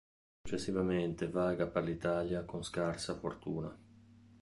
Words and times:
Successivamente 0.41 1.29
vaga 1.29 1.67
per 1.67 1.83
l'Italia 1.83 2.43
con 2.43 2.63
scarsa 2.63 3.19
fortuna. 3.19 3.77